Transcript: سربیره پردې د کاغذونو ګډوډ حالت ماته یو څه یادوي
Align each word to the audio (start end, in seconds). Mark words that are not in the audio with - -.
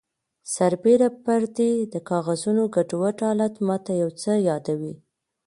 سربیره 0.55 1.09
پردې 1.23 1.71
د 1.93 1.95
کاغذونو 2.09 2.63
ګډوډ 2.75 3.17
حالت 3.27 3.53
ماته 3.67 3.91
یو 4.01 4.09
څه 4.21 4.31
یادوي 4.49 4.93